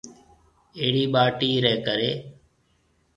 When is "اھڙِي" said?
0.79-1.03